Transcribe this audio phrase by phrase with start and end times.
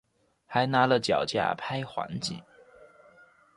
[0.47, 2.41] 还拿了脚架拍环景